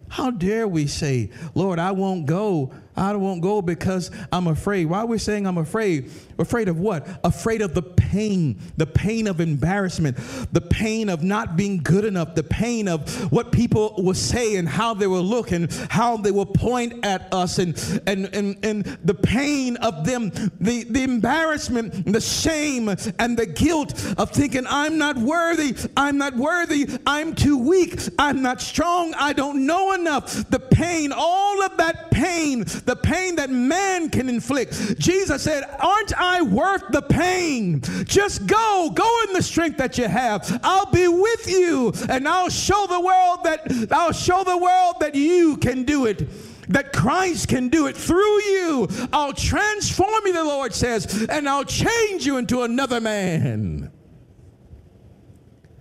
[0.07, 4.85] How dare we say, Lord, I won't go I won't go because I'm afraid.
[4.85, 6.11] Why are we saying I'm afraid?
[6.39, 7.07] Afraid of what?
[7.23, 10.17] Afraid of the pain, the pain of embarrassment,
[10.51, 14.67] the pain of not being good enough, the pain of what people will say and
[14.67, 17.77] how they will look and how they will point at us and
[18.07, 20.29] and and, and the pain of them,
[20.59, 26.35] the, the embarrassment, the shame, and the guilt of thinking I'm not worthy, I'm not
[26.35, 30.49] worthy, I'm too weak, I'm not strong, I don't know enough.
[30.49, 34.99] The pain, all of that pain the pain that man can inflict.
[34.99, 37.81] Jesus said, Aren't I worth the pain?
[38.05, 40.59] Just go, go in the strength that you have.
[40.63, 45.15] I'll be with you, and I'll show the world that I'll show the world that
[45.15, 46.27] you can do it
[46.69, 48.87] that Christ can do it through you.
[49.11, 53.91] I'll transform you, the Lord says, and I'll change you into another man.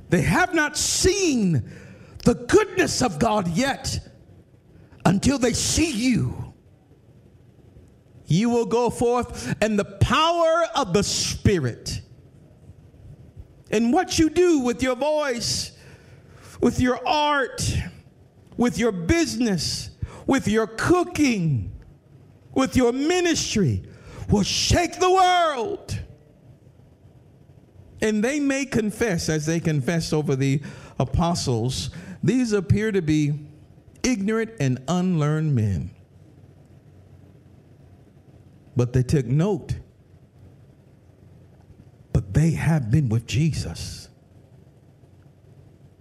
[0.08, 1.70] They have not seen
[2.24, 4.00] the goodness of God yet
[5.04, 6.47] until they see you
[8.28, 12.02] you will go forth and the power of the Spirit.
[13.70, 15.72] And what you do with your voice,
[16.60, 17.76] with your art,
[18.56, 19.90] with your business,
[20.26, 21.72] with your cooking,
[22.54, 23.82] with your ministry
[24.30, 25.98] will shake the world.
[28.00, 30.60] And they may confess, as they confess over the
[30.98, 31.90] apostles,
[32.22, 33.34] these appear to be
[34.02, 35.90] ignorant and unlearned men
[38.78, 39.74] but they took note.
[42.12, 44.08] But they have been with Jesus.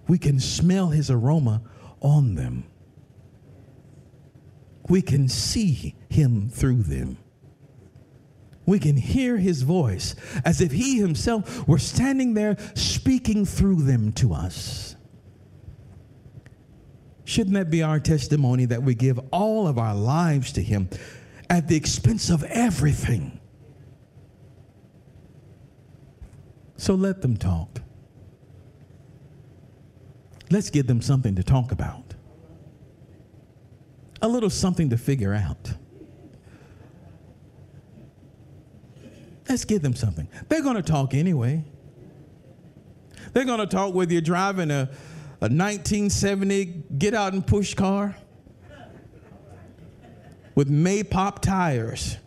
[0.08, 1.64] We can smell his aroma
[2.02, 2.66] on them.
[4.88, 7.18] We can see him through them.
[8.68, 10.14] We can hear his voice
[10.46, 14.96] as if he himself were standing there speaking through them to us.
[17.26, 20.90] Shouldn't that be our testimony that we give all of our lives to him?
[21.50, 23.40] At the expense of everything.
[26.78, 27.82] So let them talk.
[30.50, 32.14] Let's give them something to talk about,
[34.22, 35.74] a little something to figure out.
[39.50, 40.28] Let's give them something.
[40.50, 41.64] They're going to talk anyway.
[43.34, 44.90] They're going to talk whether you're driving a,
[45.40, 46.66] a 1970
[46.98, 48.16] get out and push car
[50.58, 52.18] with Maypop tires.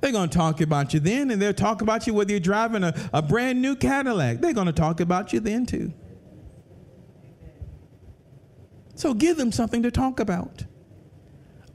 [0.00, 2.82] They're going to talk about you then, and they'll talk about you whether you're driving
[2.82, 4.40] a, a brand new Cadillac.
[4.40, 5.92] They're going to talk about you then, too.
[8.96, 10.64] So give them something to talk about.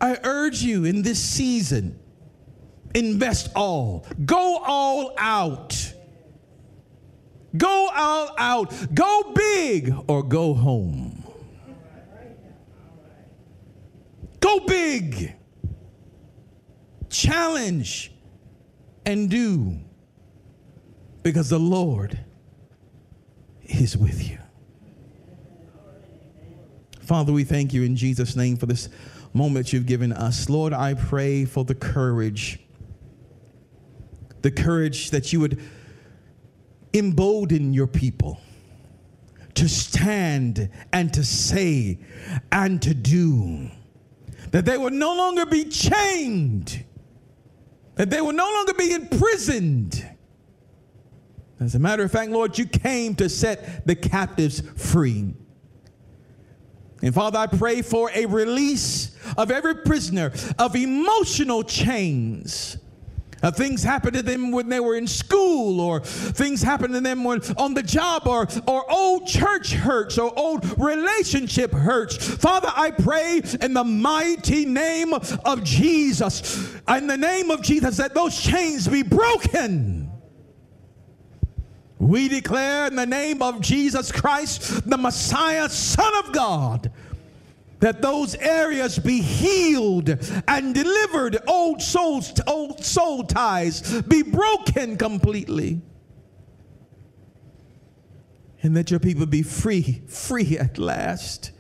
[0.02, 1.98] I urge you in this season,
[2.94, 5.94] invest all, go all out.
[7.56, 8.74] Go all out.
[8.94, 11.03] Go big or go home.
[14.44, 15.36] Go big.
[17.10, 18.12] Challenge
[19.06, 19.80] and do
[21.22, 22.20] because the Lord
[23.62, 24.38] is with you.
[27.00, 28.90] Father, we thank you in Jesus' name for this
[29.32, 30.50] moment you've given us.
[30.50, 32.60] Lord, I pray for the courage,
[34.42, 35.62] the courage that you would
[36.94, 38.42] embolden your people
[39.56, 42.00] to stand and to say
[42.52, 43.72] and to do.
[44.54, 46.86] That they will no longer be chained,
[47.96, 50.08] that they will no longer be imprisoned.
[51.60, 55.34] As a matter of fact, Lord, you came to set the captives free.
[57.02, 62.78] And Father, I pray for a release of every prisoner of emotional chains
[63.44, 67.24] uh, things happened to them when they were in school, or things happened to them
[67.24, 72.18] when on the job, or, or old church hurts, or old relationship hurts.
[72.18, 78.16] Father, I pray in the mighty name of Jesus, in the name of Jesus, that
[78.16, 80.10] those chains be broken.
[82.00, 86.92] We declare in the name of Jesus Christ, the Messiah, Son of God,
[87.84, 90.08] that those areas be healed
[90.48, 95.82] and delivered, old souls, old soul ties be broken completely.
[98.62, 101.52] And that your people be free, free at last.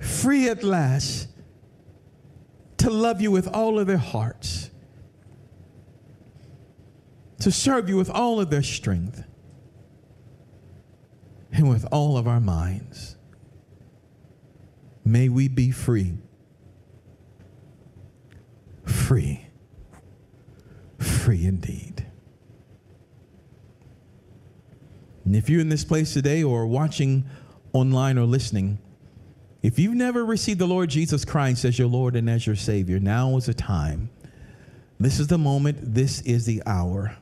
[0.00, 1.28] Free at last
[2.78, 4.70] to love you with all of their hearts,
[7.38, 9.22] to serve you with all of their strength,
[11.52, 13.13] and with all of our minds.
[15.04, 16.18] May we be free.
[18.84, 19.46] Free.
[20.98, 22.06] Free indeed.
[25.24, 27.24] And if you're in this place today or watching
[27.72, 28.78] online or listening,
[29.62, 33.00] if you've never received the Lord Jesus Christ as your Lord and as your Savior,
[33.00, 34.10] now is the time.
[35.00, 35.78] This is the moment.
[35.94, 37.16] This is the hour.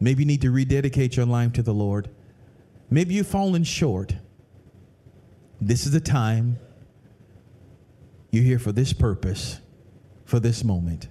[0.00, 2.10] Maybe you need to rededicate your life to the Lord.
[2.90, 4.14] Maybe you've fallen short.
[5.60, 6.58] This is the time.
[8.30, 9.60] You're here for this purpose,
[10.24, 11.08] for this moment.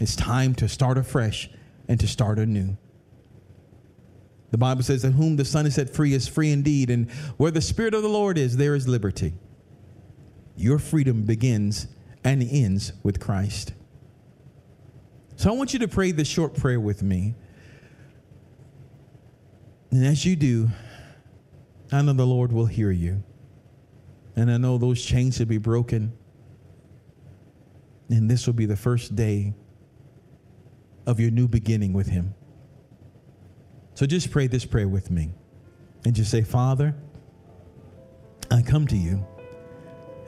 [0.00, 1.50] It's time to start afresh
[1.88, 2.76] and to start anew.
[4.50, 7.50] The Bible says that whom the Son has set free is free indeed, and where
[7.50, 9.34] the Spirit of the Lord is, there is liberty.
[10.56, 11.86] Your freedom begins
[12.24, 13.74] and ends with Christ.
[15.36, 17.34] So I want you to pray this short prayer with me.
[19.90, 20.68] And as you do,
[21.92, 23.22] I know the Lord will hear you.
[24.36, 26.12] And I know those chains will be broken.
[28.08, 29.54] And this will be the first day
[31.06, 32.34] of your new beginning with Him.
[33.94, 35.32] So just pray this prayer with me.
[36.04, 36.94] And just say, Father,
[38.50, 39.26] I come to you,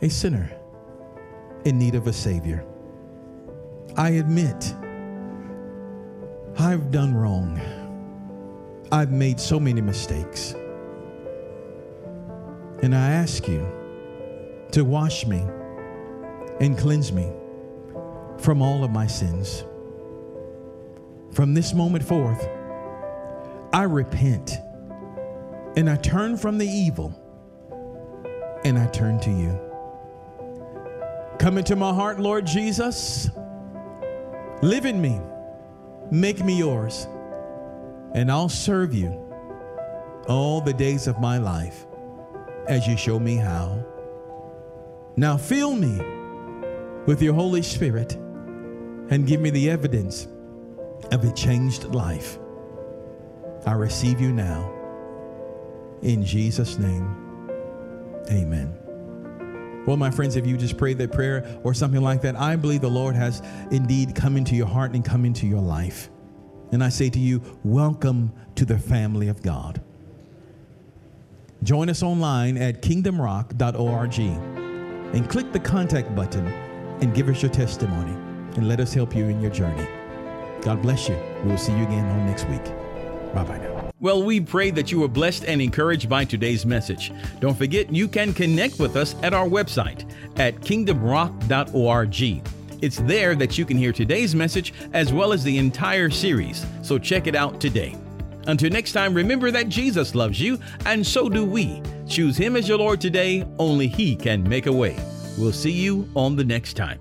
[0.03, 0.51] a sinner
[1.65, 2.65] in need of a Savior.
[3.97, 4.75] I admit
[6.59, 7.61] I've done wrong.
[8.91, 10.55] I've made so many mistakes.
[12.83, 13.64] And I ask you
[14.72, 15.47] to wash me
[16.61, 17.30] and cleanse me
[18.39, 19.64] from all of my sins.
[21.30, 22.45] From this moment forth,
[23.72, 24.59] I repent
[25.76, 27.14] and I turn from the evil
[28.64, 29.59] and I turn to you.
[31.39, 33.30] Come into my heart, Lord Jesus.
[34.61, 35.20] Live in me.
[36.11, 37.07] Make me yours.
[38.12, 39.18] And I'll serve you
[40.26, 41.87] all the days of my life
[42.69, 43.85] as you show me how.
[45.17, 46.01] Now fill me
[47.07, 50.27] with your Holy Spirit and give me the evidence
[51.11, 52.39] of a changed life.
[53.67, 54.73] I receive you now.
[56.03, 57.17] In Jesus' name,
[58.31, 58.79] amen.
[59.87, 62.81] Well, my friends, if you just prayed that prayer or something like that, I believe
[62.81, 66.09] the Lord has indeed come into your heart and come into your life.
[66.71, 69.83] And I say to you, welcome to the family of God.
[71.63, 76.47] Join us online at kingdomrock.org and click the contact button
[77.01, 78.13] and give us your testimony
[78.57, 79.87] and let us help you in your journey.
[80.63, 81.17] God bless you.
[81.45, 82.65] We will see you again on next week.
[83.35, 83.91] Bye bye now.
[84.01, 87.13] Well, we pray that you were blessed and encouraged by today's message.
[87.39, 90.11] Don't forget, you can connect with us at our website
[90.41, 92.43] at kingdomrock.org.
[92.83, 96.99] It's there that you can hear today's message as well as the entire series, so
[96.99, 97.97] check it out today.
[98.47, 101.82] Until next time, remember that Jesus loves you, and so do we.
[102.09, 103.47] Choose Him as your Lord today.
[103.59, 104.97] Only He can make a way.
[105.38, 107.01] We'll see you on the next time.